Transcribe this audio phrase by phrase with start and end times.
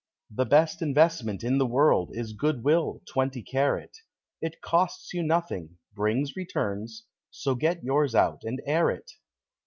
[0.31, 3.97] The best investment in the world Is goodwill, twenty carat;
[4.41, 9.11] It costs you nothing, brings returns; So get yours out and air it.